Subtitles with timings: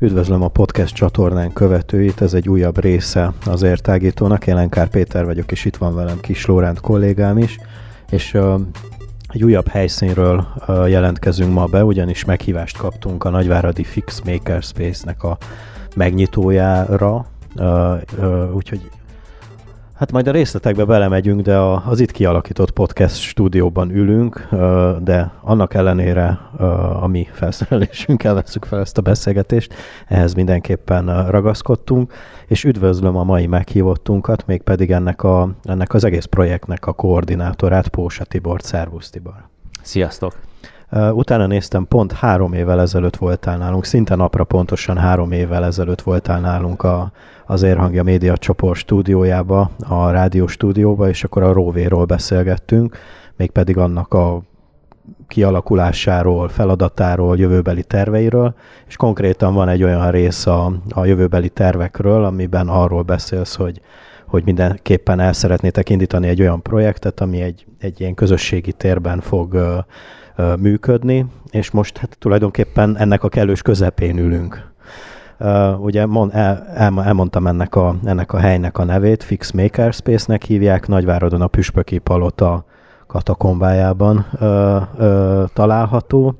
[0.00, 4.46] Üdvözlöm a podcast csatornán követőit, ez egy újabb része az értágítónak.
[4.46, 7.58] Én Lenkár Péter vagyok, és itt van velem Kis Lóránt kollégám is,
[8.10, 8.38] és
[9.28, 15.38] egy újabb helyszínről jelentkezünk ma be, ugyanis meghívást kaptunk a Nagyváradi Fix Makerspace-nek a
[15.94, 17.26] megnyitójára,
[18.54, 18.90] úgyhogy
[19.96, 24.48] Hát majd a részletekbe belemegyünk, de az itt kialakított podcast stúdióban ülünk,
[25.02, 26.28] de annak ellenére
[27.00, 29.74] a mi felszerelésünkkel veszük fel ezt a beszélgetést,
[30.06, 32.12] ehhez mindenképpen ragaszkodtunk,
[32.46, 38.24] és üdvözlöm a mai meghívottunkat, mégpedig ennek, a, ennek az egész projektnek a koordinátorát, Pósa
[38.24, 38.62] Tibor.
[38.62, 39.48] Szervusz Tibor!
[39.82, 40.45] Sziasztok!
[40.92, 46.40] Utána néztem, pont három évvel ezelőtt voltál nálunk, szinte napra pontosan három évvel ezelőtt voltál
[46.40, 47.12] nálunk a,
[47.46, 52.98] az Érhangja Média csoport stúdiójába, a rádió stúdióba, és akkor a Róvéról beszélgettünk,
[53.36, 54.42] mégpedig annak a
[55.28, 58.54] kialakulásáról, feladatáról, jövőbeli terveiről,
[58.86, 63.80] és konkrétan van egy olyan rész a, a jövőbeli tervekről, amiben arról beszélsz, hogy,
[64.26, 69.84] hogy mindenképpen el szeretnétek indítani egy olyan projektet, ami egy, egy ilyen közösségi térben fog
[70.58, 74.74] működni, és most hát tulajdonképpen ennek a kellős közepén ülünk.
[75.38, 80.42] Uh, ugye mond, el, el, elmondtam ennek a, ennek a helynek a nevét, Fix Makerspace-nek
[80.42, 82.64] hívják, Nagyváradon a Püspöki Palota
[83.06, 86.38] katakombájában uh, uh, található.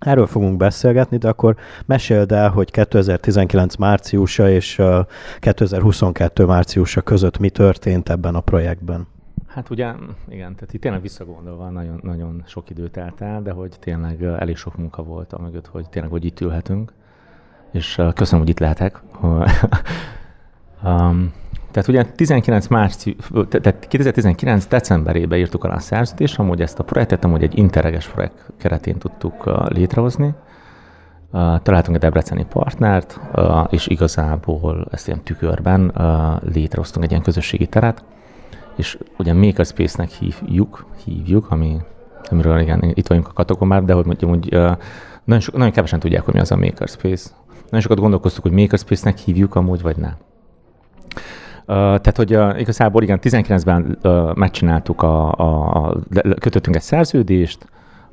[0.00, 4.82] Erről fogunk beszélgetni, de akkor meséld el, hogy 2019 márciusa és
[5.38, 9.06] 2022 márciusa között mi történt ebben a projektben.
[9.54, 9.92] Hát ugye,
[10.28, 14.56] igen, tehát itt tényleg visszagondolva nagyon, nagyon sok idő telt el, de hogy tényleg elég
[14.56, 16.92] sok munka volt a hogy tényleg, hogy itt ülhetünk,
[17.72, 19.02] és köszönöm, hogy itt lehetek.
[20.84, 21.32] um,
[21.70, 23.16] tehát ugye 19 márci,
[23.48, 28.52] tehát 2019 decemberében írtuk alá a szerződést, amúgy ezt a projektet amúgy egy interreges projekt
[28.56, 30.34] keretén tudtuk létrehozni.
[31.62, 33.20] Találtunk egy debreceni partnert,
[33.70, 35.92] és igazából ezt ilyen tükörben
[36.52, 38.04] létrehoztunk egy ilyen közösségi teret,
[38.76, 41.76] és ugye Makerspace-nek hívjuk, hívjuk, ami,
[42.30, 44.48] amiről igen, itt vagyunk a katakombában, de hogy mondjam, hogy
[45.24, 47.30] nagyon, so, nagyon kevesen tudják, hogy mi az a Makerspace.
[47.64, 50.14] Nagyon sokat gondolkoztuk, hogy Makerspace-nek hívjuk amúgy, vagy nem.
[51.66, 55.96] Uh, tehát, hogy uh, igazából igen, 19-ben uh, megcsináltuk, a, a, a,
[56.38, 57.66] kötöttünk egy szerződést,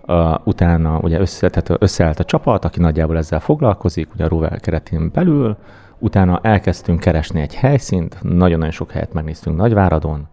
[0.07, 4.59] uh, utána ugye össze, tehát összeállt a csapat, aki nagyjából ezzel foglalkozik, ugye a Rover
[4.59, 5.57] keretén belül,
[5.99, 10.27] utána elkezdtünk keresni egy helyszínt, nagyon-nagyon sok helyet megnéztünk Nagyváradon,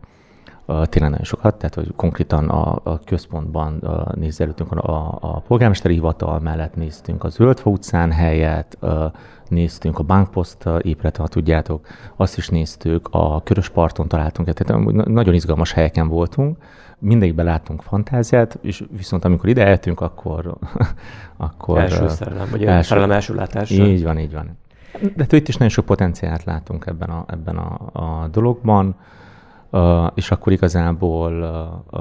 [0.69, 3.83] tényleg nagyon sokat, tehát hogy konkrétan a, a központban
[4.15, 8.79] nézelődtünk a, a, a polgármesteri hivatal mellett, néztünk a Zöldfa utcán helyet,
[9.49, 11.87] néztünk a bankpost épületet, ha tudjátok,
[12.17, 16.57] azt is néztük, a Körösparton találtunk, tehát nagyon izgalmas helyeken voltunk,
[16.99, 20.57] mindegyikben láttunk fantáziát, és viszont amikor ide eltünk, akkor...
[21.37, 23.85] akkor első szerelem, vagy első, szerelem első látásra.
[23.85, 24.59] Így van, így van.
[25.17, 28.97] De itt is nagyon sok potenciált látunk ebben a, ebben a, a dologban.
[29.71, 31.33] Uh, és akkor igazából
[31.91, 32.01] uh,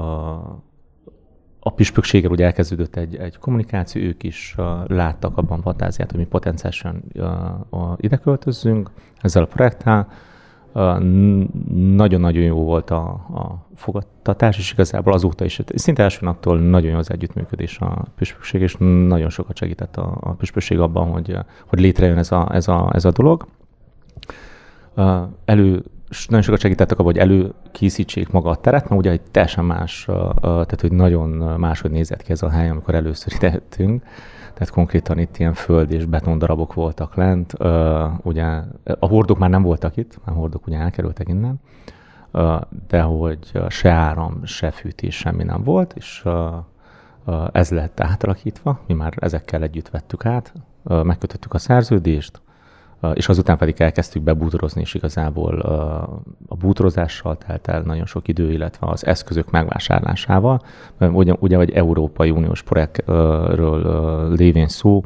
[1.60, 6.26] a püspökséggel ugye elkezdődött egy, egy kommunikáció, ők is uh, láttak abban fantáziát, hogy mi
[6.26, 7.02] potenciálisan
[7.70, 8.90] uh, ide költözzünk
[9.20, 10.08] ezzel a projekttel.
[10.72, 10.98] Uh,
[11.94, 16.96] nagyon-nagyon jó volt a, a fogadtatás, és igazából azóta is, szinte első naptól nagyon jó
[16.96, 21.36] az együttműködés a püspökség, és nagyon sokat segített a, a püspökség abban, hogy,
[21.66, 23.46] hogy létrejön ez a, ez a, ez a dolog.
[24.96, 25.82] Uh, elő
[26.26, 30.08] nagyon sokat segítettek abban, hogy előkészítsék maga a teret, mert ugye egy teljesen más,
[30.40, 31.28] tehát hogy nagyon
[31.60, 34.02] máshogy nézett ki ez a hely, amikor először idejöttünk.
[34.54, 37.52] Tehát konkrétan itt ilyen föld és beton darabok voltak lent.
[38.22, 38.44] Ugye
[38.98, 41.60] a hordók már nem voltak itt, a hordók ugye elkerültek innen,
[42.88, 46.24] de hogy se áram, se fűtés, semmi nem volt, és
[47.52, 50.52] ez lett átalakítva, mi már ezekkel együtt vettük át,
[50.82, 52.40] megkötöttük a szerződést,
[53.14, 55.58] és azután pedig elkezdtük bebútorozni, és igazából
[56.48, 60.60] a bútorozással telt el nagyon sok idő, illetve az eszközök megvásárlásával.
[60.98, 65.02] Ugye, ugye egy Európai Uniós projektről lévén szó,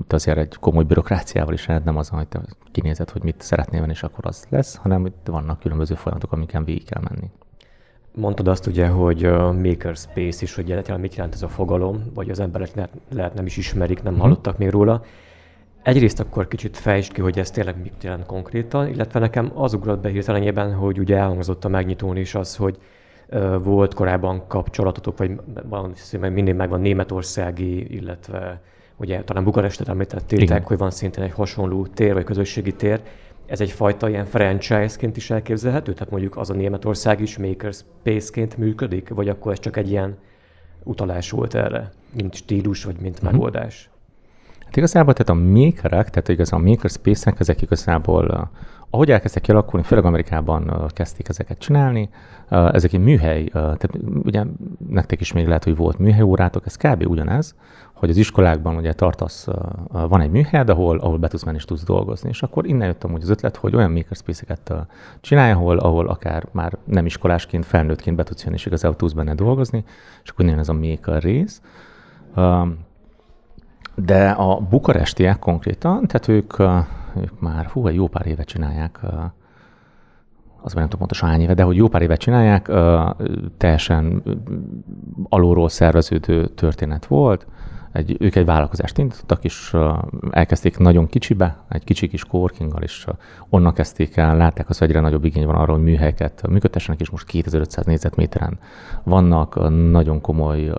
[0.00, 2.40] itt azért egy komoly bürokráciával is lehet, nem az, hogy te
[2.72, 6.64] kinézed, hogy mit szeretnél venni, és akkor az lesz, hanem itt vannak különböző folyamatok, amiken
[6.64, 7.30] végig kell menni.
[8.14, 12.30] Mondtad azt ugye, hogy a makerspace is, hogy egyáltalán mit jelent ez a fogalom, vagy
[12.30, 14.22] az emberek lehet, lehet nem is ismerik, nem mhm.
[14.22, 15.02] hallottak még róla.
[15.84, 20.00] Egyrészt akkor kicsit fejtsd ki, hogy ez tényleg mit jelent konkrétan, illetve nekem az ugrott
[20.00, 22.78] be hirtelenjében, hogy ugye elhangzott a megnyitón is az, hogy
[23.62, 25.94] volt korábban kapcsolatotok, vagy valami
[26.30, 28.60] mindig megvan németországi, illetve
[28.96, 30.62] ugye talán Bukarestet említettétek, Igen.
[30.62, 33.00] hogy van szintén egy hasonló tér, vagy közösségi tér,
[33.46, 35.92] ez egyfajta ilyen franchise-ként is elképzelhető?
[35.92, 40.16] Tehát mondjuk az a Németország is makerspace-ként működik, vagy akkor ez csak egy ilyen
[40.82, 43.30] utalás volt erre, mint stílus, vagy mint uh-huh.
[43.32, 43.90] megoldás?
[44.74, 48.50] Hát igazából tehát a makerek, tehát igazából a makerspace-ek, ezek igazából
[48.90, 52.08] ahogy elkezdtek kialakulni, főleg Amerikában kezdték ezeket csinálni,
[52.48, 53.90] ezek egy műhely, tehát
[54.22, 54.44] ugye
[54.88, 57.06] nektek is még lehet, hogy volt műhelyórátok, ez kb.
[57.08, 57.54] ugyanez,
[57.92, 59.46] hogy az iskolákban ugye tartasz,
[59.88, 62.28] van egy műhely, ahol, ahol be tudsz menni és tudsz dolgozni.
[62.28, 64.72] És akkor innen jött amúgy az ötlet, hogy olyan makerspace-eket
[65.20, 69.34] csinálj, ahol, ahol akár már nem iskolásként, felnőttként be tudsz jönni, és igazából tudsz benne
[69.34, 69.84] dolgozni,
[70.22, 71.60] és akkor innen ez a maker rész.
[73.94, 76.58] De a bukarestiek konkrétan, tehát ők,
[77.16, 79.00] ők már hú, egy jó pár éve csinálják,
[80.62, 82.70] az nem tudom pontosan hány éve, de hogy jó pár éve csinálják,
[83.56, 84.22] teljesen
[85.28, 87.46] alulról szerveződő történet volt
[87.94, 89.76] egy, ők egy vállalkozást indítottak, és
[90.30, 93.06] elkezdték nagyon kicsibe, egy kicsi kis coworkinggal, és
[93.48, 97.10] onnan kezdték el, látták az, hogy egyre nagyobb igény van arra, hogy műhelyeket működtessenek, és
[97.10, 98.58] most 2500 négyzetméteren
[99.02, 100.72] vannak nagyon komoly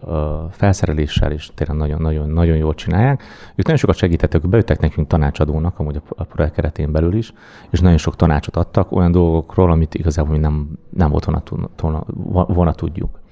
[0.51, 3.23] felszereléssel, és tényleg nagyon-nagyon nagyon jól csinálják.
[3.49, 7.33] Ők nagyon sokat segítettek, beüttek nekünk tanácsadónak, amúgy a projekt keretén belül is,
[7.69, 12.03] és nagyon sok tanácsot adtak olyan dolgokról, amit igazából mi nem, nem volt volna,
[12.47, 13.23] volna tudjuk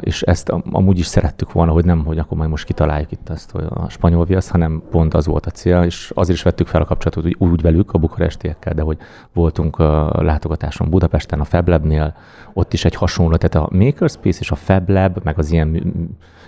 [0.00, 3.50] és ezt amúgy is szerettük volna, hogy nem, hogy akkor majd most kitaláljuk itt ezt
[3.50, 6.80] hogy a spanyol viasz, hanem pont az volt a cél, és azért is vettük fel
[6.80, 8.98] a kapcsolatot hogy úgy velük, a bukarestiekkel, de hogy
[9.32, 9.78] voltunk
[10.12, 12.14] látogatáson Budapesten, a FabLab-nél,
[12.56, 15.94] ott is egy hasonló, tehát a Makerspace és a FabLab, meg az ilyen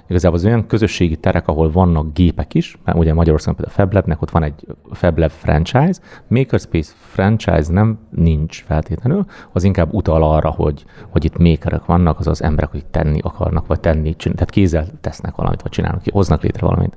[0.09, 4.23] igazából az olyan közösségi terek, ahol vannak gépek is, mert ugye Magyarországon például a FabLabnek
[4.23, 10.85] ott van egy FabLab franchise, Makerspace franchise nem nincs feltétlenül, az inkább utal arra, hogy,
[11.09, 15.35] hogy itt makerek vannak, azaz emberek, akik tenni akarnak, vagy tenni, csinál, tehát kézzel tesznek
[15.35, 16.97] valamit, vagy csinálnak, hoznak létre valamit.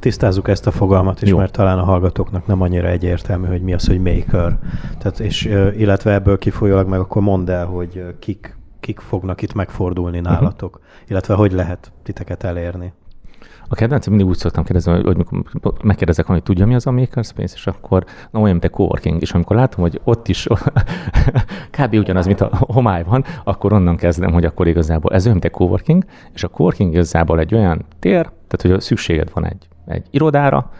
[0.00, 1.36] Tisztázzuk ezt a fogalmat is, Jó.
[1.38, 4.58] mert talán a hallgatóknak nem annyira egyértelmű, hogy mi az, hogy maker.
[4.98, 5.44] Tehát, és,
[5.76, 10.28] illetve ebből kifolyólag meg akkor mondd el, hogy kik kik fognak itt megfordulni mhm.
[10.28, 10.90] nálatok, uh-huh.
[11.08, 12.92] illetve hogy lehet titeket elérni?
[13.68, 15.26] A kedvencem mindig úgy szoktam kérdezni, hogy, hogy
[15.82, 19.32] megkérdezek, hogy tudja, mi az a Makerspace, és akkor na, olyan, mint a coworking, és
[19.32, 20.46] amikor látom, hogy ott is
[21.78, 21.94] kb.
[21.94, 25.56] ugyanaz, mint a homály van, akkor onnan kezdem, hogy akkor igazából ez olyan, mint a
[25.56, 26.04] coworking,
[26.34, 30.70] és a coworking igazából egy olyan tér, tehát hogy szükséged van egy, egy irodára,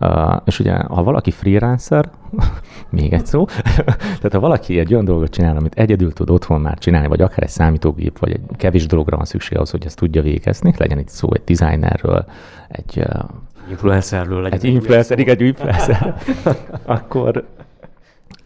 [0.00, 2.10] Uh, és ugye, ha valaki freelancer,
[2.90, 3.44] még egy szó,
[4.20, 7.42] tehát ha valaki egy olyan dolgot csinál, amit egyedül tud otthon már csinálni, vagy akár
[7.42, 11.08] egy számítógép, vagy egy kevés dologra van szükség ahhoz, hogy ezt tudja végezni, legyen itt
[11.08, 12.24] szó egy designerről,
[12.68, 13.24] egy uh,
[13.70, 16.16] influencerről, legyen egy influencer, igen, egy influencer,
[16.84, 17.44] akkor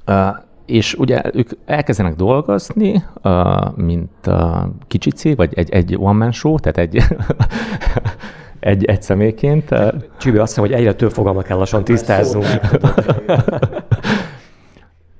[0.06, 0.36] uh,
[0.66, 6.58] és ugye ők elkezdenek dolgozni, uh, mint uh, kicsi cég, vagy egy, egy one-man show,
[6.58, 7.04] tehát egy
[8.60, 9.74] egy, egy személyként.
[10.18, 12.46] Csibi, azt hiszem, hogy egyre több fogalmat kell lassan tisztáznunk.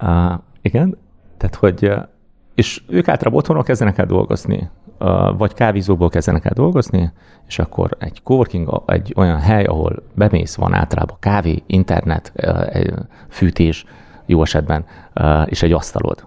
[0.02, 0.32] uh,
[0.62, 0.98] igen,
[1.36, 1.92] tehát hogy,
[2.54, 7.12] és ők általában otthonról kezdenek el dolgozni, uh, vagy kávézóból kezdenek el dolgozni,
[7.46, 12.86] és akkor egy coworking, egy olyan hely, ahol bemész, van általában kávé, internet, uh,
[13.28, 13.84] fűtés,
[14.26, 14.84] jó esetben,
[15.14, 16.26] uh, és egy asztalod.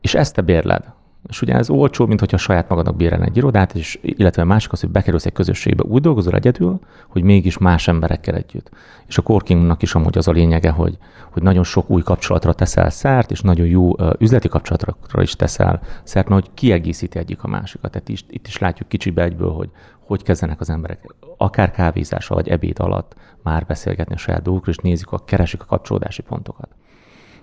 [0.00, 0.93] És ezt te bérled.
[1.28, 4.80] És ugye ez olcsó, mint hogyha saját magadnak bérelne egy irodát, és illetve másik az,
[4.80, 8.70] hogy bekerülsz egy közösségbe, úgy dolgozol egyedül, hogy mégis más emberekkel együtt.
[9.06, 10.98] És a corkingnak is amúgy az a lényege, hogy,
[11.30, 15.80] hogy nagyon sok új kapcsolatra teszel szert, és nagyon jó uh, üzleti kapcsolatra is teszel
[16.02, 17.90] szert, mert hogy kiegészíti egyik a másikat.
[17.90, 19.70] Tehát is, itt is látjuk kicsibe egyből, hogy
[20.06, 24.82] hogy kezdenek az emberek akár kávézással vagy ebéd alatt már beszélgetni a saját dolgokról, és
[24.82, 26.68] nézik, a, keresik a kapcsolódási pontokat.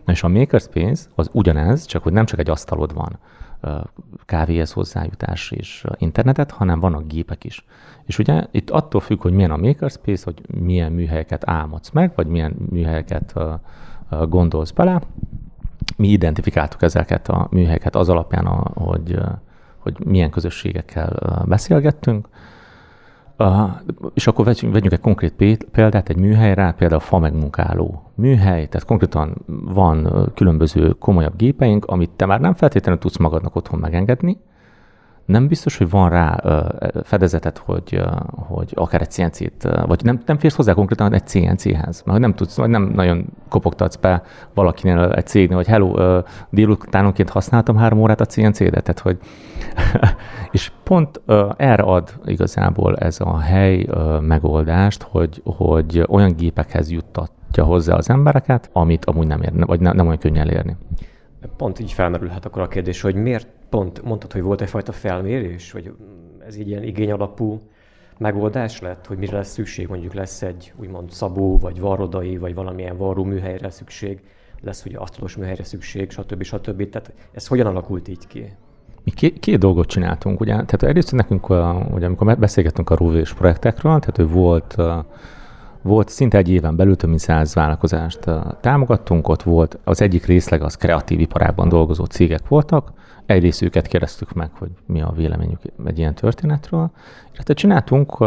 [0.05, 3.19] Na és a Makerspace az ugyanez, csak hogy nem csak egy asztalod van,
[4.25, 7.65] kávéhez hozzájutás és internetet, hanem vannak gépek is.
[8.05, 12.27] És ugye itt attól függ, hogy milyen a makerspace, hogy milyen műhelyeket álmodsz meg, vagy
[12.27, 13.33] milyen műhelyeket
[14.29, 15.01] gondolsz bele.
[15.97, 19.19] Mi identifikáltuk ezeket a műhelyeket az alapján, hogy,
[19.77, 22.27] hogy milyen közösségekkel beszélgettünk,
[24.13, 28.87] és akkor vegyünk, vegyünk egy konkrét példát, egy műhelyre, például a fa megmunkáló műhely, tehát
[28.87, 29.35] konkrétan
[29.73, 34.37] van különböző komolyabb gépeink, amit te már nem feltétlenül tudsz magadnak otthon megengedni,
[35.25, 36.43] nem biztos, hogy van rá
[37.03, 42.19] fedezetet, hogy, hogy akár egy CNC-t, vagy nem, nem férsz hozzá konkrétan egy CNC-hez, mert
[42.19, 44.23] nem tudsz, vagy nem nagyon kopogtatsz be
[44.53, 49.17] valakinél egy cégnél, hogy hello, délutánonként használtam három órát a CNC-det, tehát hogy
[50.51, 51.21] és pont
[51.57, 53.87] erre ad igazából ez a hely
[54.21, 59.95] megoldást, hogy, hogy olyan gépekhez juttatja hozzá az embereket, amit amúgy nem ér, vagy nem,
[59.95, 60.77] nem olyan könnyen elérni.
[61.57, 65.93] Pont így felmerülhet akkor a kérdés, hogy miért pont mondtad, hogy volt egyfajta felmérés, vagy
[66.47, 67.61] ez így ilyen igény alapú
[68.17, 72.97] megoldás lett, hogy mire lesz szükség, mondjuk lesz egy úgymond szabó, vagy varrodai, vagy valamilyen
[72.97, 74.19] varró műhelyre szükség,
[74.61, 76.43] lesz ugye asztalos műhelyre szükség, stb.
[76.43, 76.89] stb.
[76.89, 78.53] Tehát ez hogyan alakult így ki?
[79.03, 80.51] Mi két, két dolgot csináltunk, ugye?
[80.51, 81.49] Tehát egyrészt nekünk,
[81.93, 84.75] ugye, amikor beszélgettünk a Rúvés projektekről, tehát hogy volt,
[85.81, 88.19] volt szinte egy éven belül több mint száz vállalkozást
[88.61, 92.91] támogattunk, ott volt az egyik részleg az kreatív iparában dolgozó cégek voltak,
[93.25, 96.91] egy részüket kérdeztük meg, hogy mi a véleményük egy ilyen történetről,
[97.33, 98.17] hát csináltunk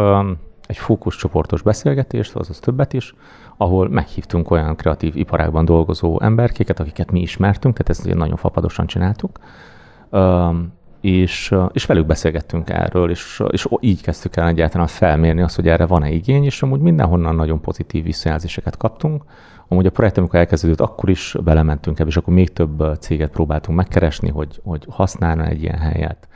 [0.67, 3.15] egy fókuszcsoportos beszélgetést, azaz többet is,
[3.57, 9.39] ahol meghívtunk olyan kreatív iparágban dolgozó emberkéket, akiket mi ismertünk, tehát ezt nagyon fapadosan csináltuk,
[11.05, 15.85] és, és velük beszélgettünk erről, és, és így kezdtük el egyáltalán felmérni azt, hogy erre
[15.85, 19.23] van-e igény, és amúgy mindenhonnan nagyon pozitív visszajelzéseket kaptunk.
[19.67, 23.77] Amúgy a projekt, amikor elkezdődött, akkor is belementünk ebbe, és akkor még több céget próbáltunk
[23.77, 26.27] megkeresni, hogy, hogy használna egy ilyen helyet,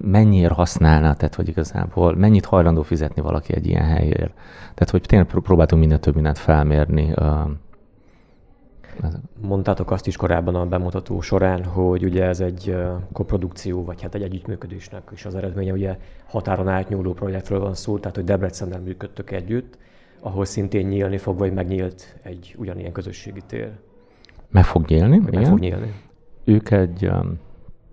[0.00, 4.32] mennyire használna, tehát hogy igazából mennyit hajlandó fizetni valaki egy ilyen helyért.
[4.74, 7.14] Tehát, hogy tényleg próbáltunk minél több mindent felmérni,
[9.40, 12.76] Mondtátok azt is korábban a bemutató során, hogy ugye ez egy
[13.12, 18.16] koprodukció, vagy hát egy együttműködésnek is az eredménye, ugye határon átnyúló projektről van szó, tehát
[18.16, 19.78] hogy Debrecennel működtök együtt,
[20.20, 23.70] ahol szintén nyílni fog, vagy megnyílt egy ugyanilyen közösségi tér.
[24.50, 25.44] Meg fog nyílni, meg igen.
[25.44, 25.94] fog nyílni.
[26.44, 27.10] Ők egy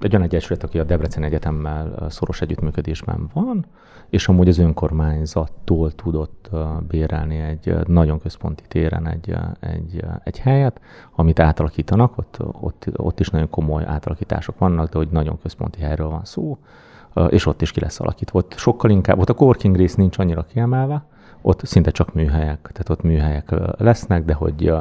[0.04, 3.66] egy olyan egyesület, aki a Debrecen Egyetemmel szoros együttműködésben van,
[4.10, 6.50] és amúgy az önkormányzattól tudott
[6.88, 10.82] bérelni egy nagyon központi téren egy, egy, egy helyet,
[11.16, 16.10] amit átalakítanak, ott, ott, ott is nagyon komoly átalakítások vannak, de hogy nagyon központi helyről
[16.10, 16.58] van szó,
[17.30, 18.40] és ott is ki lesz alakítva.
[18.40, 21.04] Ott sokkal inkább, ott a coworking rész nincs annyira kiemelve,
[21.42, 24.74] ott szinte csak műhelyek, tehát ott műhelyek lesznek, de hogy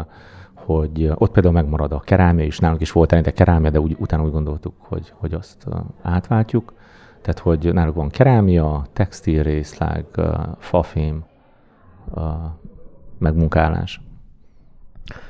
[0.65, 4.23] hogy ott például megmarad a kerámia is, nálunk is volt eleinte kerámia, de úgy, utána
[4.23, 5.67] úgy gondoltuk, hogy, hogy azt
[6.03, 6.73] átváltjuk.
[7.21, 10.05] Tehát, hogy náluk van kerámia, textil részleg,
[10.59, 11.25] fafém,
[13.19, 14.01] megmunkálás.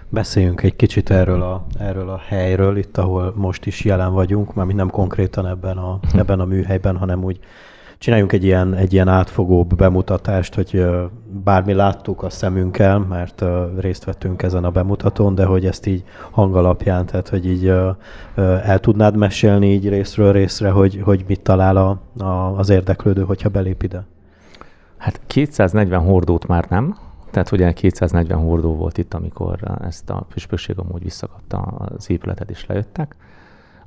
[0.09, 4.73] Beszéljünk egy kicsit erről a, erről a helyről, itt, ahol most is jelen vagyunk, mert
[4.73, 7.41] nem konkrétan ebben a, ebben a műhelyben, hanem úgy
[8.01, 10.87] csináljunk egy ilyen, egy ilyen átfogóbb bemutatást, hogy
[11.45, 13.45] bármi láttuk a szemünkkel, mert
[13.79, 17.67] részt vettünk ezen a bemutatón, de hogy ezt így hangalapján, tehát hogy így
[18.65, 23.49] el tudnád mesélni így részről részre, hogy, hogy mit talál a, a, az érdeklődő, hogyha
[23.49, 24.05] belép ide?
[24.97, 26.97] Hát 240 hordót már nem,
[27.31, 32.67] tehát ugye 240 hordó volt itt, amikor ezt a püspökség amúgy visszakapta az épületet és
[32.67, 33.17] lejöttek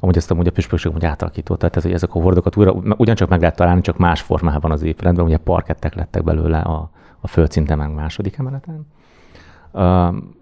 [0.03, 3.39] amúgy ezt amúgy a püspökség amúgy átalakította, tehát hogy ezek a hordokat újra, ugyancsak meg
[3.39, 7.93] lehet találni, csak más formában az épületben, ugye parkettek lettek belőle a, a földszinten meg
[7.93, 8.87] második emeleten.
[9.71, 9.81] Uh,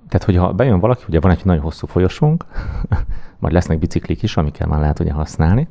[0.09, 2.45] tehát, hogyha bejön valaki, ugye van egy nagyon hosszú folyosónk,
[3.39, 5.67] majd lesznek biciklik is, amikkel már lehet ugye használni.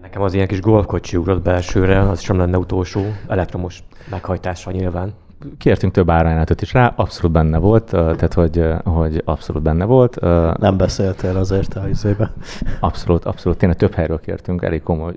[0.00, 5.14] Nekem az ilyen kis golfkocsi ugrott belsőre, az sem lenne utolsó elektromos meghajtással nyilván
[5.58, 10.20] kértünk több árajánlatot is rá, abszolút benne volt, tehát hogy, hogy abszolút benne volt.
[10.58, 12.32] Nem beszéltél azért a izébe.
[12.80, 13.58] Abszolút, abszolút.
[13.58, 15.14] Tényleg több helyről kértünk, elég komoly.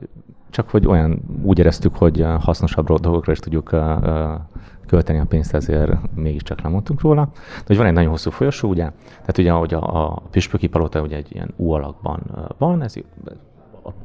[0.49, 3.75] Csak hogy olyan úgy éreztük, hogy hasznosabb dolgokra is tudjuk
[4.87, 7.29] költeni a pénzt, ezért mégiscsak lemondtunk róla.
[7.33, 8.91] De hogy van egy nagyon hosszú folyosó, ugye?
[9.09, 12.21] Tehát ugye, ahogy a, a Püspöki Palota ugye egy ilyen U alakban
[12.57, 12.93] van, ez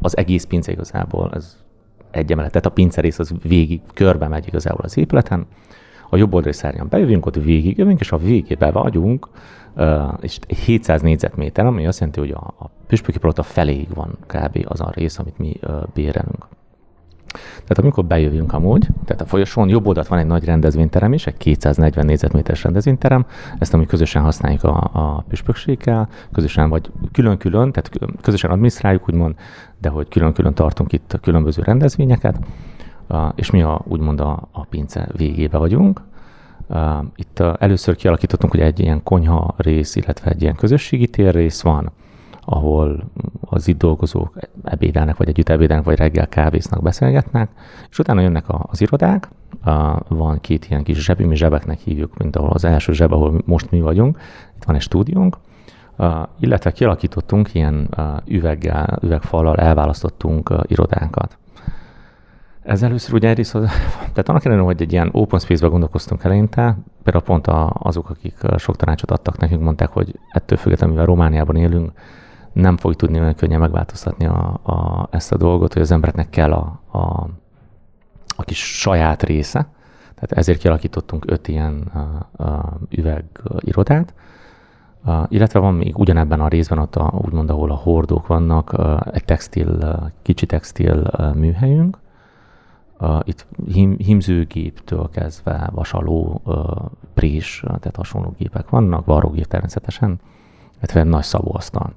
[0.00, 1.56] az egész pince igazából, ez
[2.11, 5.46] egy emelet, tehát a pince rész az végig körbe megy igazából az épületen,
[6.11, 9.29] a jobb oldali szárnyon bejövünk, ott végigjövünk, és a végébe vagyunk,
[10.21, 14.65] és 700 négyzetméter, ami azt jelenti, hogy a, a püspöki palota feléig van kb.
[14.69, 15.61] az a rész, amit mi
[15.95, 16.47] bérelünk.
[17.53, 21.37] Tehát amikor bejövünk amúgy, tehát a folyosón jobb oldalt van egy nagy rendezvényterem is, egy
[21.37, 23.27] 240 négyzetméteres rendezvényterem,
[23.59, 27.91] ezt amúgy közösen használjuk a, a püspökséggel, közösen vagy külön-külön, tehát
[28.23, 29.35] közösen adminisztráljuk úgymond,
[29.81, 32.37] de hogy külön-külön tartunk itt a különböző rendezvényeket
[33.35, 36.01] és mi a, úgymond a, a pince végébe vagyunk.
[37.17, 41.91] Itt először kialakítottunk, hogy egy ilyen konyha rész, illetve egy ilyen közösségi tér rész van,
[42.41, 43.05] ahol
[43.41, 47.51] az itt dolgozók ebédelnek, vagy együtt ebédelnek, vagy reggel kávéznak, beszélgetnek,
[47.91, 49.29] és utána jönnek az irodák,
[50.09, 53.71] van két ilyen kis zsebi, mi zsebeknek hívjuk, mint ahol az első zseb, ahol most
[53.71, 54.19] mi vagyunk,
[54.57, 55.37] itt van egy stúdiónk,
[56.41, 57.89] illetve kialakítottunk ilyen
[58.27, 61.39] üveggel, üvegfallal elválasztottunk irodánkat.
[62.66, 63.52] Ez először ugye egyrészt,
[64.12, 68.76] tehát annak ellenére, hogy egy ilyen open space-be gondolkoztunk eleinte, például pont azok, akik sok
[68.76, 71.92] tanácsot adtak nekünk, mondták, hogy ettől függetlenül, mivel Romániában élünk,
[72.52, 76.52] nem fog tudni olyan könnyen megváltoztatni a, a, ezt a dolgot, hogy az embereknek kell
[76.52, 77.28] a, a,
[78.37, 79.68] a kis saját része.
[80.14, 81.80] Tehát ezért kialakítottunk öt ilyen
[82.37, 84.14] a, a üvegirodát,
[85.04, 89.00] Uh, illetve van még ugyanebben a részben, ott a, úgymond, ahol a hordók vannak, uh,
[89.11, 91.99] egy textil, kicsi textil műhelyünk,
[93.00, 96.55] Uh, itt him, himzőgéptől kezdve vasaló, uh,
[97.15, 100.21] prés, tehát hasonló gépek vannak, varrógép természetesen,
[100.76, 101.93] illetve nagy szabóasztal.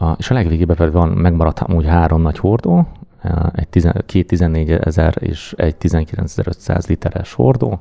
[0.00, 2.88] Uh, és a legvégében pedig van, megmaradt úgy három nagy hordó,
[3.52, 7.80] egy tizen, két 14 ezer és egy 19.500 literes hordó,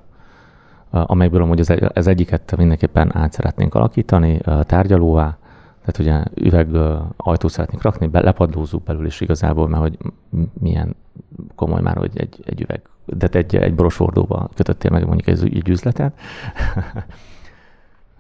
[0.90, 5.38] amelyből amúgy az, az egyiket mindenképpen át szeretnénk alakítani tárgyalóvá,
[5.88, 6.68] tehát ugye üveg
[7.18, 9.98] ajtót szeretnénk rakni, be, lepadlózzuk belül is igazából, mert hogy
[10.60, 10.96] milyen
[11.56, 15.70] komoly már, hogy egy, egy üveg, de egy, egy borosordóba kötöttél meg mondjuk egy, egy
[15.70, 16.20] üzletet.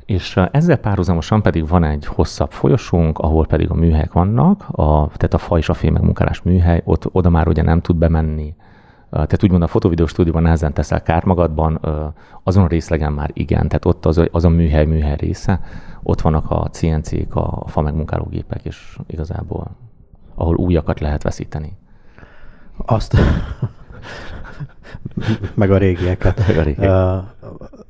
[0.06, 5.34] És ezzel párhuzamosan pedig van egy hosszabb folyosónk, ahol pedig a műhelyek vannak, a, tehát
[5.34, 8.56] a fa és a fémmegmunkálás műhely, ott, oda már ugye nem tud bemenni
[9.10, 11.80] tehát úgymond a fotovideó stúdióban nehezen teszel kár magadban,
[12.44, 15.60] azon a részlegen már igen, tehát ott az, az a műhely műhely része,
[16.04, 19.72] ott vannak a CNC-k, a fa megmunkálógépek, és igazából
[20.36, 21.78] ahol újakat lehet veszíteni.
[22.86, 23.18] Azt,
[25.54, 26.44] meg a régieket.
[26.48, 26.92] Meg a régiek.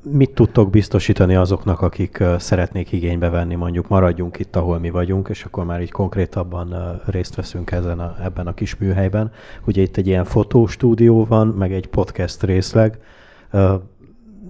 [0.02, 5.44] Mit tudtok biztosítani azoknak, akik szeretnék igénybe venni, mondjuk maradjunk itt, ahol mi vagyunk, és
[5.44, 9.32] akkor már így konkrétabban részt veszünk ezen a, ebben a kis műhelyben.
[9.64, 12.98] Ugye itt egy ilyen fotostúdió van, meg egy podcast részleg.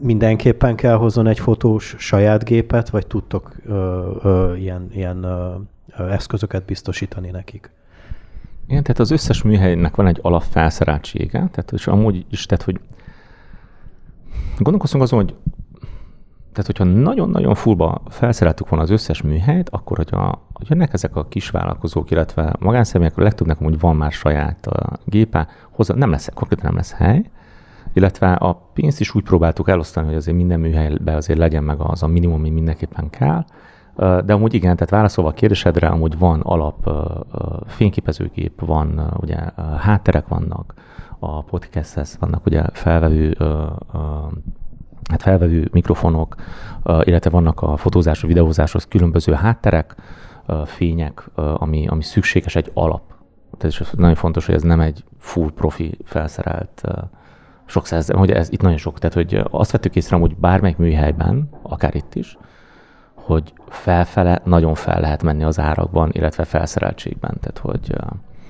[0.00, 3.57] Mindenképpen kell hozzon egy fotós saját gépet, vagy tudtok
[4.57, 5.26] ilyen, ilyen
[5.97, 7.71] eszközöket biztosítani nekik?
[8.68, 12.80] Igen, tehát az összes műhelynek van egy alapfelszereltsége, tehát és amúgy is, tehát hogy
[14.58, 15.34] gondolkozunk azon, hogy
[16.52, 21.28] tehát, hogyha nagyon-nagyon fullba felszereltük volna az összes műhelyt, akkor, hogyha, hogy jönnek ezek a
[21.28, 26.28] kis vállalkozók, illetve magánszemélyek, a legtöbbnek hogy van már saját a gépe, hozzá, nem lesz,
[26.34, 27.22] konkrétan nem lesz hely,
[27.92, 32.02] illetve a pénzt is úgy próbáltuk elosztani, hogy azért minden műhelyben azért legyen meg az
[32.02, 33.44] a minimum, ami mindenképpen kell,
[33.99, 36.90] de amúgy igen, tehát válaszolva a kérdésedre, amúgy van alap
[37.67, 39.37] fényképezőgép, van ugye
[39.78, 40.75] hátterek vannak,
[41.19, 43.37] a podcasthez vannak ugye felvevő
[45.11, 46.35] hát felvevő mikrofonok,
[46.85, 49.95] illetve vannak a fotózáshoz, videózáshoz különböző hátterek,
[50.65, 53.02] fények, ami, ami szükséges egy alap.
[53.58, 56.82] Tehát is nagyon fontos, hogy ez nem egy full profi felszerelt
[57.65, 61.49] sok száz, hogy ez itt nagyon sok, tehát hogy azt vettük észre, hogy bármelyik műhelyben,
[61.63, 62.39] akár itt is,
[63.28, 67.36] hogy felfele nagyon fel lehet menni az árakban, illetve felszereltségben.
[67.41, 67.95] Tehát, hogy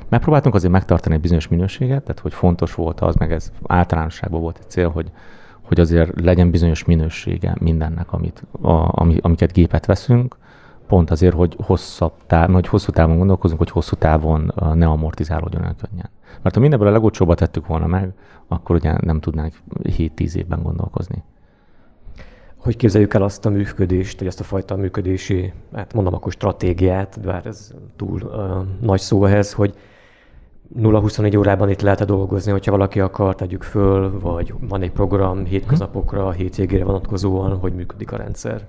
[0.09, 4.59] megpróbáltunk azért megtartani egy bizonyos minőséget, tehát hogy fontos volt az, meg ez általánosságban volt
[4.59, 5.11] egy cél, hogy,
[5.63, 10.37] hogy azért legyen bizonyos minősége mindennek, amit, a, ami, amiket gépet veszünk,
[10.87, 15.75] pont azért, hogy hosszabb táv, hogy hosszú távon gondolkozunk, hogy hosszú távon ne amortizálódjon el
[15.89, 16.11] könnyen.
[16.43, 18.13] Mert ha mindenből a legolcsóbbat tettük volna meg,
[18.49, 21.23] akkor ugye nem tudnánk 7-10 évben gondolkozni
[22.59, 27.21] hogy képzeljük el azt a működést, vagy azt a fajta működési, hát mondom akkor stratégiát,
[27.21, 29.75] bár ez túl uh, nagy szó ehhez, hogy
[30.77, 36.31] 0-24 órában itt lehet dolgozni, hogyha valaki akar, tegyük föl, vagy van egy program hétköznapokra,
[36.31, 38.67] hétvégére vonatkozóan, hogy működik a rendszer.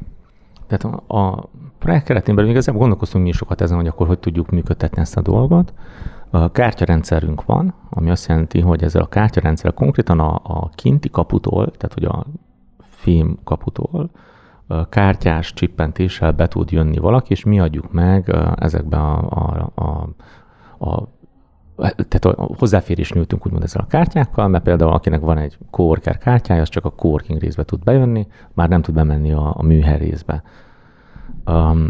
[0.68, 1.50] Tehát a, a
[1.80, 5.18] projekt keretén belül igazából gondolkoztunk mi is sokat ezen, hogy akkor hogy tudjuk működtetni ezt
[5.18, 5.74] a dolgot.
[6.30, 11.72] A kártyarendszerünk van, ami azt jelenti, hogy ezzel a kártyarendszerrel konkrétan a, a kinti kaputól,
[11.72, 12.26] tehát hogy a
[13.00, 14.10] fém kaputól
[14.90, 21.08] kártyás csippentéssel be tud jönni valaki, és mi adjuk meg ezekbe a, a, a, a
[21.96, 26.62] tehát a hozzáférés nyújtunk úgymond ezzel a kártyákkal, mert például akinek van egy coworker kártyája,
[26.62, 30.44] az csak a coworking részbe tud bejönni, már nem tud bemenni a, a műhely részbe.
[31.46, 31.88] Um,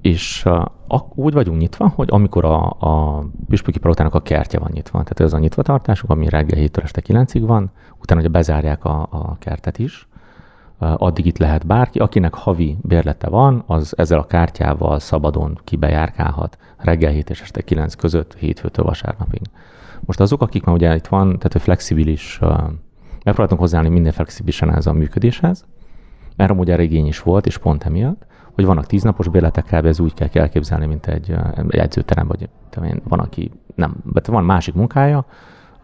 [0.00, 0.44] és
[0.88, 5.20] uh, úgy vagyunk nyitva, hogy amikor a, a Püspöki Palotának a kertje van nyitva, tehát
[5.20, 9.78] ez a nyitvatartásunk, ami reggel 7 este 9-ig van, utána ugye bezárják a, a kertet
[9.78, 10.08] is,
[10.92, 17.10] addig itt lehet bárki, akinek havi bérlete van, az ezzel a kártyával szabadon kibejárkálhat reggel
[17.10, 19.40] 7 és este 9 között, hétfőtől vasárnapig.
[20.00, 22.38] Most azok, akik már ugye itt van, tehát hogy flexibilis,
[23.24, 25.64] megpróbáltunk hozzáállni minden flexibilisen ez a működéshez,
[26.36, 29.86] mert amúgy erre igény is volt, és pont emiatt, hogy vannak tíznapos bérletek, kb.
[29.86, 32.48] ez úgy kell elképzelni, mint egy, egy edzőterem, vagy
[33.04, 35.26] van, aki nem, van másik munkája,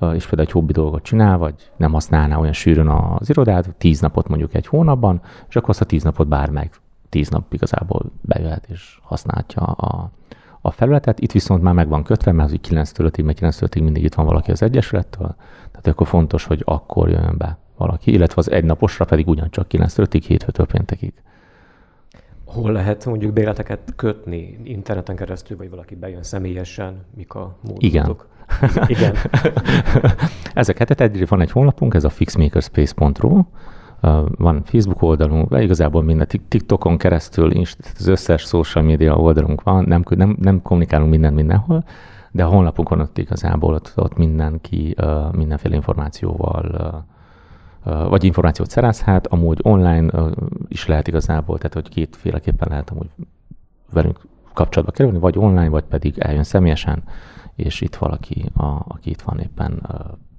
[0.00, 4.28] és például egy hobbi dolgot csinál, vagy nem használná olyan sűrűn az irodát, tíz napot
[4.28, 8.98] mondjuk egy hónapban, és akkor azt a tíz napot bármelyik tíz nap igazából bejöhet és
[9.02, 10.10] használhatja a,
[10.60, 11.20] a felületet.
[11.20, 14.14] Itt viszont már meg van kötve, mert az 9 5 meg 9 5 mindig itt
[14.14, 15.34] van valaki az Egyesülettől,
[15.70, 19.98] tehát akkor fontos, hogy akkor jön be valaki, illetve az egy naposra pedig ugyancsak 9
[19.98, 21.12] 5 hétfőtől péntekig.
[22.52, 27.82] Hol lehet mondjuk béleteket kötni interneten keresztül, vagy valaki bejön személyesen, mik a módok?
[27.82, 28.16] Igen.
[28.86, 29.14] Igen.
[30.54, 33.42] Ezeket, tehát egyrészt van egy honlapunk, ez a fixmakerspace.ru,
[34.36, 37.52] van Facebook oldalunk, de igazából minden TikTokon keresztül,
[37.98, 41.84] az összes social media oldalunk van, nem, nem, nem kommunikálunk minden mindenhol,
[42.30, 44.96] de a honlapunkon ott igazából ott, ott mindenki
[45.32, 47.04] mindenféle információval
[47.84, 50.10] vagy információt szerezhet, amúgy online
[50.68, 53.10] is lehet igazából, tehát hogy kétféleképpen lehet amúgy
[53.92, 54.20] velünk
[54.52, 57.02] kapcsolatba kerülni, vagy online, vagy pedig eljön személyesen,
[57.54, 59.82] és itt valaki, a, aki itt van éppen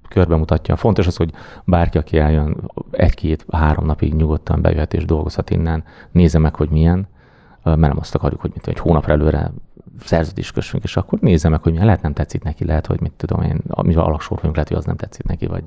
[0.07, 0.75] körbe mutatja.
[0.75, 1.31] Fontos az, hogy
[1.65, 2.57] bárki, aki eljön
[2.91, 7.07] egy-két-három napig nyugodtan bejöhet és dolgozhat innen, nézze meg, hogy milyen,
[7.63, 9.51] mert nem azt akarjuk, hogy mit, egy hónapra előre
[9.99, 13.11] szerződést kössünk, és akkor nézze meg, hogy milyen lehet nem tetszik neki, lehet, hogy mit
[13.11, 15.63] tudom én, amivel alaksor vagyunk, lehet, hogy az nem tetszik neki, vagy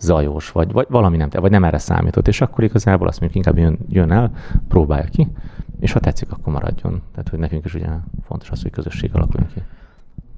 [0.00, 3.64] zajos, vagy, vagy valami nem, vagy nem erre számított, és akkor igazából azt mondjuk inkább
[3.64, 4.30] jön, jön el,
[4.68, 5.28] próbálja ki,
[5.80, 7.02] és ha tetszik, akkor maradjon.
[7.10, 7.86] Tehát, hogy nekünk is ugye
[8.26, 9.62] fontos az, hogy közösség alakuljon ki.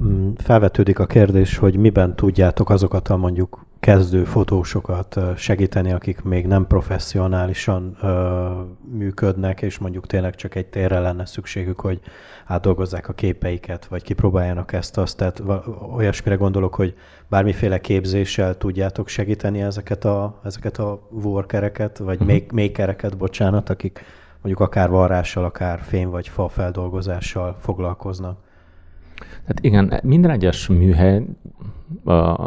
[0.04, 6.46] Mm, felvetődik a kérdés, hogy miben tudjátok azokat a mondjuk kezdő fotósokat segíteni, akik még
[6.46, 8.48] nem professzionálisan ö,
[8.92, 12.00] működnek, és mondjuk tényleg csak egy térre lenne szükségük, hogy
[12.46, 15.16] átdolgozzák a képeiket, vagy kipróbáljanak ezt-azt.
[15.16, 15.42] Tehát
[15.94, 16.94] olyasmire gondolok, hogy
[17.28, 22.40] bármiféle képzéssel tudjátok segíteni ezeket a, ezeket a workereket, vagy uh-huh.
[22.52, 24.04] makereket, bocsánat, akik
[24.42, 28.46] mondjuk akár varrással, akár fém vagy fa feldolgozással foglalkoznak.
[29.18, 31.24] Tehát igen, minden egyes műhely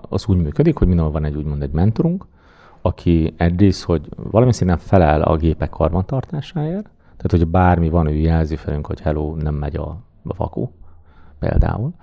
[0.10, 2.26] az úgy működik, hogy mindenhol van egy úgymond egy mentorunk,
[2.82, 8.56] aki egyrészt, hogy valami szinten felel a gépek karbantartásáért, tehát hogy bármi van, ő jelzi
[8.56, 9.88] felünk, hogy hello, nem megy a,
[10.24, 10.74] a vakó,
[11.40, 11.94] például,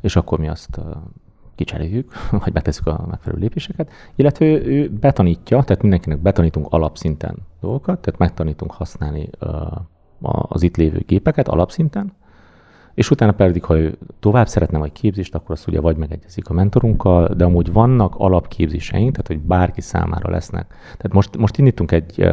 [0.00, 0.80] és akkor mi azt
[1.54, 2.12] kicseréljük,
[2.44, 8.18] vagy betesszük a megfelelő lépéseket, illetve ő, ő betanítja, tehát mindenkinek betanítunk alapszinten dolgokat, tehát
[8.18, 9.30] megtanítunk használni
[10.48, 12.12] az itt lévő gépeket alapszinten,
[12.98, 16.52] és utána pedig, ha ő tovább szeretne vagy képzést, akkor azt ugye vagy megegyezik a
[16.52, 20.66] mentorunkkal, de amúgy vannak alapképzéseink, tehát hogy bárki számára lesznek.
[20.68, 22.28] Tehát most, most indítunk egy,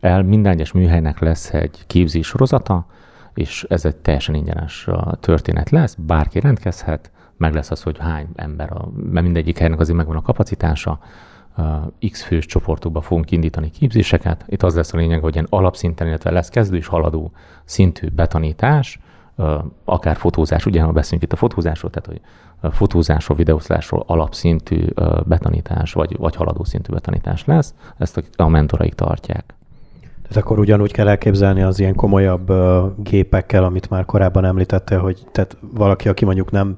[0.00, 2.86] el minden egyes műhelynek lesz egy képzés sorozata,
[3.34, 4.88] és ez egy teljesen ingyenes
[5.20, 9.96] történet lesz, bárki rendkezhet, meg lesz az, hogy hány ember, a, mert mindegyik helynek azért
[9.96, 10.98] megvan a kapacitása,
[12.10, 14.44] X fős csoportokba fogunk indítani képzéseket.
[14.46, 17.32] Itt az lesz a lényeg, hogy ilyen alapszinten, illetve lesz kezdő és haladó
[17.64, 18.98] szintű betanítás,
[19.84, 22.20] akár fotózás, ugye ha beszélünk itt a fotózásról, tehát hogy
[22.74, 24.86] fotózásról, videózásról alapszintű
[25.24, 29.54] betanítás, vagy, vagy haladó szintű betanítás lesz, ezt a mentoraik tartják.
[30.28, 35.22] Tehát akkor ugyanúgy kell elképzelni az ilyen komolyabb uh, gépekkel, amit már korábban említettél, hogy
[35.32, 36.76] tehát valaki, aki mondjuk nem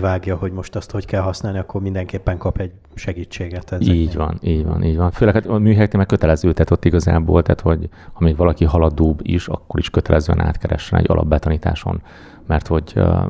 [0.00, 3.72] vágja, hogy most azt hogy kell használni, akkor mindenképpen kap egy segítséget.
[3.72, 3.94] Ezeknél.
[3.94, 5.10] Így van, így van, így van.
[5.10, 9.20] Főleg hát a műhelyeknél meg kötelező, tehát ott igazából, tehát hogy ha még valaki haladóbb
[9.22, 12.02] is, akkor is kötelezően átkeressen egy alapbetanításon,
[12.46, 13.24] mert hogy uh,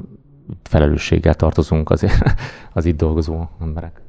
[0.63, 2.23] felelősséggel tartozunk azért
[2.73, 4.01] az itt dolgozó emberek.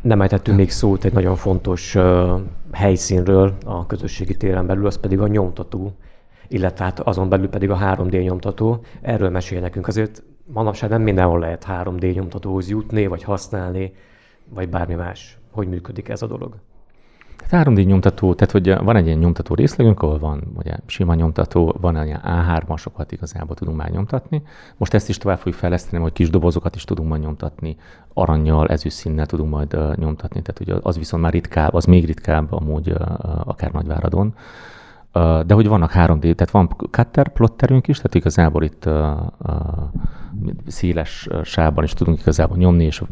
[0.00, 2.40] Nem ejtettünk még szót egy nagyon fontos uh,
[2.72, 5.92] helyszínről a közösségi téren belül, az pedig a nyomtató,
[6.48, 8.80] illetve hát azon belül pedig a 3D nyomtató.
[9.00, 9.86] Erről mesél nekünk.
[9.86, 13.92] Azért manapság nem mindenhol lehet 3D nyomtatóhoz jutni, vagy használni,
[14.48, 15.38] vagy bármi más.
[15.50, 16.54] Hogy működik ez a dolog?
[17.50, 22.04] 3D nyomtató, tehát hogy van egy ilyen nyomtató részlegünk, ahol van ugye, sima nyomtató, van
[22.04, 24.42] ilyen A3-asokat igazából tudunk már nyomtatni.
[24.76, 27.76] Most ezt is tovább fogjuk fejleszteni, hogy kis dobozokat is tudunk majd nyomtatni,
[28.14, 32.52] aranyjal, ezüstszínnel tudunk majd uh, nyomtatni, tehát ugye az viszont már ritkább, az még ritkább
[32.52, 33.00] amúgy uh,
[33.48, 34.34] akár Nagyváradon.
[35.14, 38.88] Uh, de hogy vannak 3D, tehát van cutter plotterünk is, tehát igazából itt
[40.66, 43.02] széles sávban is tudunk igazából nyomni, és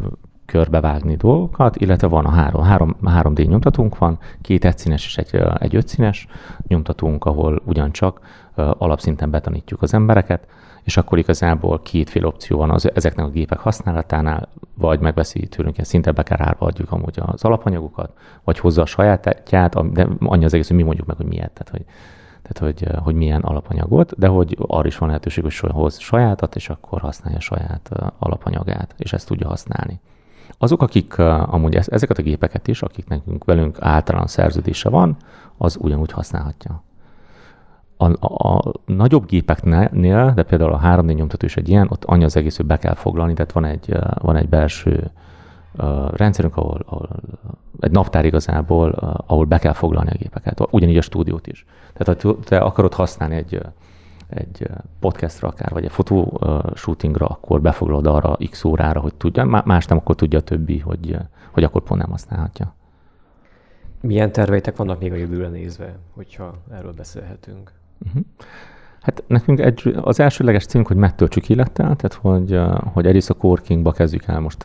[0.49, 5.77] körbevágni dolgokat, illetve van a három, három, 3D nyomtatónk van, két egyszínes és egy, egy
[5.77, 6.27] ötszínes
[6.67, 8.21] nyomtatónk, ahol ugyancsak
[8.55, 10.47] alapszinten betanítjuk az embereket,
[10.83, 15.87] és akkor igazából kétféle opció van az, ezeknek a gépek használatánál, vagy megveszi tőlünk, ilyen
[15.87, 18.13] szinte be kell árva adjuk amúgy az alapanyagokat,
[18.45, 21.69] vagy hozza a sajátját, de annyi az egész, hogy mi mondjuk meg, hogy miért, tehát
[21.71, 21.85] hogy,
[22.43, 26.69] tehát hogy, hogy milyen alapanyagot, de hogy arra is van lehetőség, hogy hoz sajátat, és
[26.69, 30.01] akkor használja saját alapanyagát, és ezt tudja használni.
[30.59, 35.17] Azok, akik amúgy ezeket a gépeket is, akik nekünk velünk általán szerződése van,
[35.57, 36.83] az ugyanúgy használhatja.
[37.97, 42.25] A, a, a nagyobb gépeknél, de például a 3D nyomtató is egy ilyen, ott annyi
[42.25, 45.11] az egész, hogy be kell foglalni, tehát van egy, van egy belső
[45.79, 47.09] uh, rendszerünk, ahol, ahol
[47.81, 48.91] egy naptár igazából,
[49.27, 51.65] ahol be kell foglalni a gépeket, ugyanígy a stúdiót is.
[51.93, 53.61] Tehát ha te akarod használni egy
[54.29, 54.69] egy
[55.01, 56.41] podcastra akár, vagy egy fotó
[56.75, 61.17] shootingra, akkor befoglalod arra x órára, hogy tudja, más nem, akkor tudja a többi, hogy,
[61.51, 62.75] hogy akkor pont nem használhatja.
[64.01, 67.73] Milyen terveitek vannak még a jövőre nézve, hogyha erről beszélhetünk?
[68.07, 68.23] Uh-huh.
[69.01, 72.61] Hát nekünk egy, az elsőleges célunk, hogy megtöltsük élettel, tehát hogy,
[72.93, 74.65] hogy egyrészt a Corkingba kezdjük el most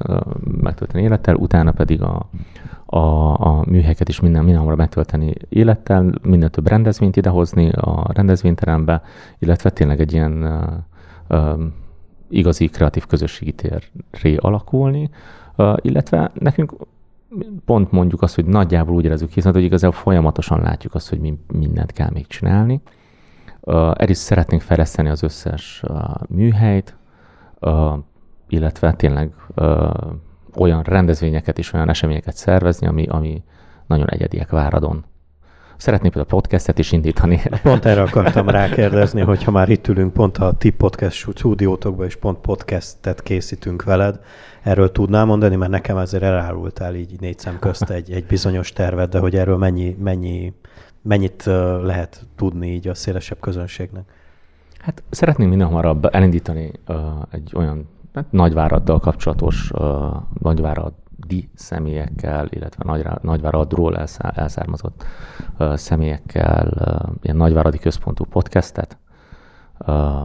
[0.62, 2.30] megtölteni élettel, utána pedig a,
[2.86, 2.98] a,
[3.48, 9.02] a műhelyeket is minden, mindenhol megtölteni élettel, minden több rendezvényt idehozni a rendezvényterembe,
[9.40, 10.44] illetve tényleg egy ilyen
[11.30, 11.60] uh,
[12.30, 15.10] igazi kreatív közösségi térré alakulni,
[15.56, 16.74] uh, illetve nekünk
[17.66, 21.38] pont mondjuk azt, hogy nagyjából úgy érezzük hiszen, hogy igazából folyamatosan látjuk azt, hogy mi
[21.48, 22.82] mindent kell még csinálni.
[23.72, 25.84] El is szeretnénk fejleszteni az összes
[26.28, 26.96] műhelyt,
[28.48, 29.32] illetve tényleg
[30.56, 33.44] olyan rendezvényeket és olyan eseményeket szervezni, ami, ami
[33.88, 35.06] nagyon egyediek Váradon.
[35.78, 37.42] Szeretnék például podcastet is indítani.
[37.64, 42.16] Pont erre akartam rákérdezni, hogy ha már itt ülünk pont a ti podcast stúdiótokban, és
[42.16, 44.20] pont podcastet készítünk veled,
[44.62, 49.10] erről tudnál mondani, mert nekem azért elárultál így négy szem közt egy, egy bizonyos tervet,
[49.10, 50.54] de hogy erről mennyi, mennyi,
[51.04, 51.44] mennyit
[51.84, 54.04] lehet tudni így a szélesebb közönségnek?
[54.80, 56.98] Hát szeretnénk minél hamarabb elindítani uh,
[57.32, 65.06] egy olyan hát Nagyváraddal kapcsolatos, uh, Nagyváradi személyekkel, illetve Nagy, Nagyváradról elszármazott
[65.60, 68.98] uh, személyekkel uh, ilyen nagyváradi központú podcastet.
[69.88, 70.22] Uh,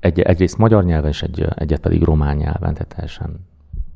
[0.00, 3.46] egy, egyrészt magyar nyelven, és egy, egyet pedig román nyelven, tehát teljesen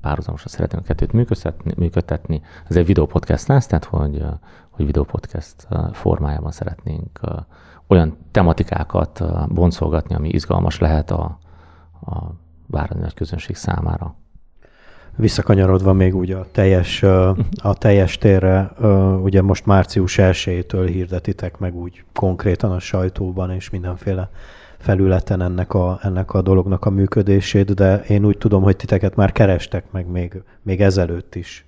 [0.00, 2.42] párhuzamosan szeretnénk a kettőt működtetni, működtetni.
[2.68, 4.24] Ez egy videópodcast lesz, tehát hogy,
[4.70, 7.20] hogy videópodcast formájában szeretnénk
[7.86, 11.38] olyan tematikákat boncolgatni, ami izgalmas lehet a,
[12.00, 12.16] a
[12.66, 14.16] várani nagy közönség számára.
[15.16, 17.02] Visszakanyarodva még úgy a teljes,
[17.62, 18.72] a teljes térre,
[19.22, 24.30] ugye most március 1-től hirdetitek meg úgy konkrétan a sajtóban és mindenféle
[24.78, 29.32] felületen ennek a, ennek a dolognak a működését, de én úgy tudom, hogy titeket már
[29.32, 31.64] kerestek meg még, még ezelőtt is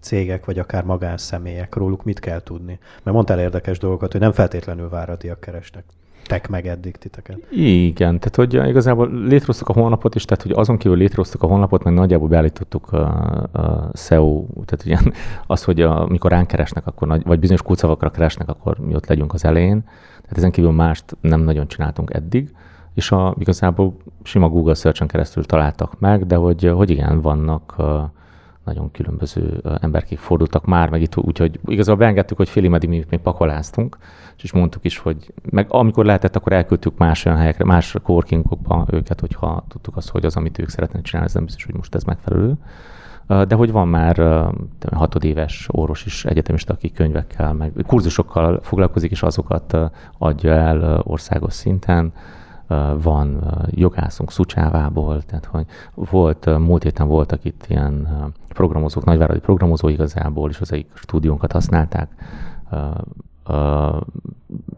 [0.00, 1.74] cégek, vagy akár magánszemélyek.
[1.74, 2.78] Róluk mit kell tudni?
[3.02, 5.84] Mert mondtál érdekes dolgokat, hogy nem feltétlenül váradiak kerestek
[6.28, 7.38] tek meg eddig titeket.
[7.50, 11.84] Igen, tehát hogy igazából létrehoztuk a honlapot is, tehát hogy azon kívül létrehoztuk a honlapot,
[11.84, 13.06] meg nagyjából beállítottuk a,
[13.52, 15.12] a SEO, tehát ugye
[15.46, 19.34] az, hogy amikor ránk keresnek, akkor nagy, vagy bizonyos kulcsszavakra keresnek, akkor mi ott legyünk
[19.34, 19.84] az elején.
[20.28, 22.54] Tehát ezen kívül mást nem nagyon csináltunk eddig,
[22.94, 27.76] és a, igazából sima Google search keresztül találtak meg, de hogy, hogy igen, vannak
[28.64, 33.20] nagyon különböző emberkék fordultak már, meg itt úgyhogy igazából beengedtük, hogy félig meddig mi még
[33.20, 33.98] pakoláztunk,
[34.42, 39.20] és mondtuk is, hogy meg amikor lehetett, akkor elküldtük más olyan helyekre, más coworkingokba őket,
[39.20, 42.02] hogyha tudtuk azt, hogy az, amit ők szeretnének csinálni, ez nem biztos, hogy most ez
[42.02, 42.54] megfelelő.
[43.28, 44.46] De hogy van már
[44.92, 49.76] hatodéves orvos is, egyetemista, aki könyvekkel, meg kurzusokkal foglalkozik, és azokat
[50.18, 52.12] adja el országos szinten.
[53.02, 58.08] Van jogászunk Szucsávából, tehát hogy volt, múlt héten voltak itt ilyen
[58.48, 62.10] programozók, nagyváradi programozók igazából, és az egyik stúdiónkat használták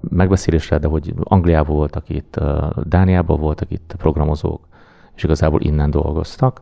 [0.08, 2.40] megbeszélésre, de hogy Angliából voltak itt,
[2.82, 4.66] Dániából voltak itt programozók,
[5.14, 6.60] és igazából innen dolgoztak,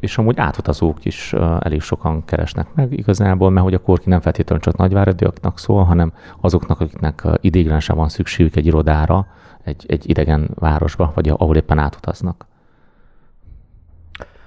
[0.00, 4.64] és amúgy átutazók is elég sokan keresnek meg igazából, mert hogy a Korki nem feltétlenül
[4.64, 9.26] csak nagyváradiaknak szól, hanem azoknak, akiknek idéglenesen van szükségük egy irodára,
[9.64, 12.46] egy, egy idegen városba, vagy ahol éppen átutaznak.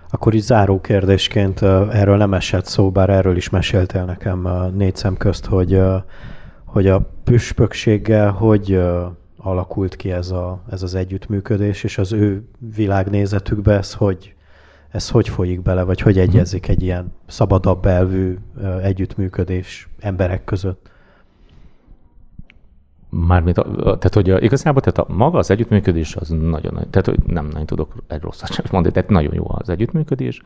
[0.10, 1.62] Akkor így záró kérdésként
[1.92, 5.82] erről nem esett szó, bár erről is meséltél nekem négy szem közt, hogy,
[6.66, 8.82] hogy a püspökséggel hogy
[9.38, 14.36] alakult ki ez, a, ez az együttműködés, és az ő világnézetükbe ez hogy,
[14.92, 18.38] ez hogy folyik bele, vagy hogy egyezik egy ilyen szabadabb elvű
[18.82, 20.90] együttműködés emberek között?
[23.10, 27.66] Mármint, tehát hogy igazából tehát a, maga az együttműködés az nagyon, tehát hogy nem nagyon
[27.66, 30.42] tudok egy rosszat sem mondani, tehát nagyon jó az együttműködés,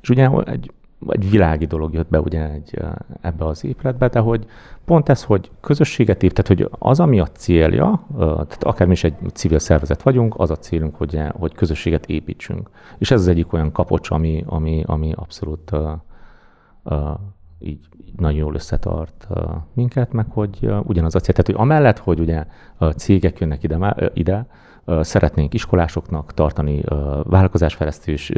[0.00, 0.70] és ugye egy,
[1.08, 2.78] egy világi dolog jött be ugye egy,
[3.20, 4.46] ebbe az épületbe, de hogy
[4.84, 9.04] pont ez, hogy közösséget ír, tehát hogy az, ami a célja, tehát akár mi is
[9.04, 12.70] egy civil szervezet vagyunk, az a célunk, hogy, hogy közösséget építsünk.
[12.98, 15.90] És ez az egyik olyan kapocs, ami, ami, ami abszolút uh,
[16.82, 17.18] uh,
[17.58, 17.78] így
[18.16, 19.26] nagyon jól összetart
[19.74, 21.34] minket, meg hogy ugyanaz a cél.
[21.34, 22.44] Tehát, hogy amellett, hogy ugye
[22.76, 24.46] a cégek jönnek ide, ide
[25.00, 26.82] szeretnénk iskolásoknak tartani
[27.22, 28.32] vállalkozásfejlesztés,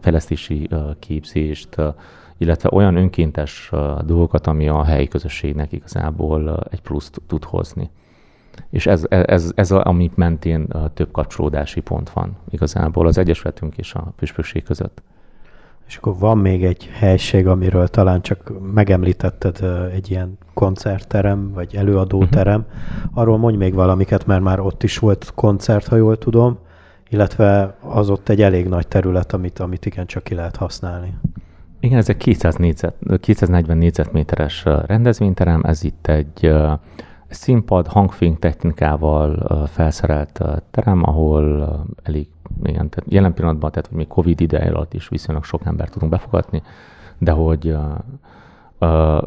[0.00, 1.76] fejlesztési képzést,
[2.38, 3.70] illetve olyan önkéntes
[4.04, 7.90] dolgokat, ami a helyi közösségnek igazából egy pluszt tud hozni.
[8.70, 13.94] És ez, ez, ez a, ami mentén több kapcsolódási pont van igazából az Egyesületünk és
[13.94, 15.02] a püspökség között.
[15.86, 19.58] És akkor van még egy helység, amiről talán csak megemlítetted
[19.92, 22.60] egy ilyen koncertterem, vagy előadóterem.
[22.60, 23.18] Uh-huh.
[23.20, 26.58] Arról mondj még valamiket, mert már ott is volt koncert, ha jól tudom,
[27.08, 31.14] illetve az ott egy elég nagy terület, amit, amit igen csak ki lehet használni.
[31.80, 36.52] Igen, ez egy 200 négyzet, 240 négyzetméteres rendezvényterem, ez itt egy
[37.28, 42.28] színpad, hangfény technikával felszerelt terem, ahol elég
[42.62, 46.12] igen, tehát jelen pillanatban, tehát hogy még Covid ideje alatt is viszonylag sok embert tudunk
[46.12, 46.62] befogadni,
[47.18, 47.76] de hogy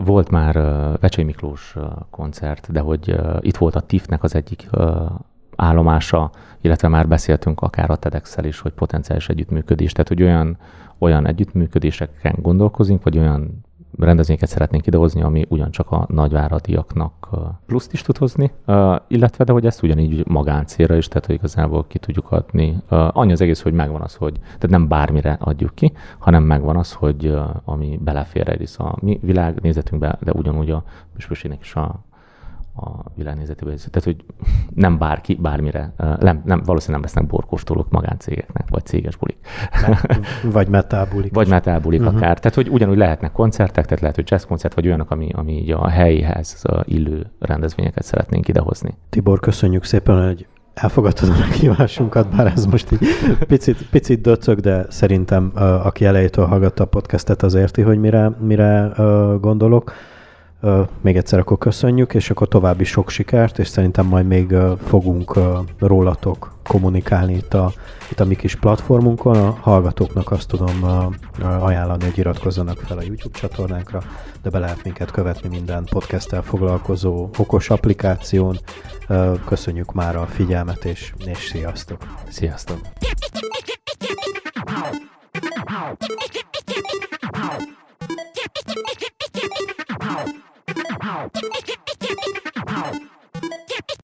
[0.03, 1.75] volt már uh, Vecsei Miklós
[2.09, 4.69] koncert, de hogy itt volt a TIF-nek az egyik
[5.55, 6.31] állomása,
[6.62, 10.57] illetve már beszéltünk akár a tedex is, hogy potenciális együttműködés, tehát hogy olyan,
[10.97, 13.65] olyan együttműködéseken gondolkozunk, vagy olyan
[13.97, 17.30] rendezvényeket szeretnénk idehozni, ami ugyancsak a nagyváradiaknak
[17.65, 18.52] pluszt is tud hozni,
[19.08, 22.78] illetve de hogy ezt ugyanígy magáncélra is, tehát hogy igazából ki tudjuk adni.
[22.88, 26.93] Annyi az egész, hogy megvan az, hogy tehát nem bármire adjuk ki, hanem megvan az,
[26.93, 32.08] hogy ami belefér egyrészt a mi világnézetünkbe, de ugyanúgy a püspökségnek is a
[32.79, 33.77] a világnézetében.
[33.77, 34.25] Tehát, hogy
[34.73, 39.37] nem bárki, bármire, nem, nem, valószínűleg nem lesznek borkóstolók magáncégeknek, vagy céges bulik.
[40.43, 41.33] vagy metábulik.
[41.33, 42.15] Vagy metábulik uh-huh.
[42.15, 42.39] akár.
[42.39, 45.71] Tehát, hogy ugyanúgy lehetnek koncertek, tehát lehet, hogy jazz koncert, vagy olyanok, ami, ami így
[45.71, 48.97] a helyhez illő rendezvényeket szeretnénk idehozni.
[49.09, 53.07] Tibor, köszönjük szépen, hogy elfogadtad a meghívásunkat, bár ez most egy
[53.47, 55.51] picit, picit döcög, de szerintem
[55.83, 58.91] aki elejétől hallgatta a podcastet, az érti, hogy mire, mire
[59.41, 59.93] gondolok.
[61.01, 64.55] Még egyszer akkor köszönjük, és akkor további sok sikert, és szerintem majd még
[64.87, 65.39] fogunk
[65.79, 67.71] rólatok kommunikálni itt a,
[68.11, 69.37] itt a mi kis platformunkon.
[69.37, 70.83] A hallgatóknak azt tudom
[71.59, 74.03] ajánlani, hogy iratkozzanak fel a YouTube csatornánkra,
[74.41, 78.59] de be lehet minket követni minden podcasttel foglalkozó okos applikáción.
[79.45, 82.01] Köszönjük már a figyelmet, és, és sziasztok!
[82.29, 82.79] Sziasztok!
[84.65, 85.09] Ow.
[90.99, 93.89] キャピキャピキャピ。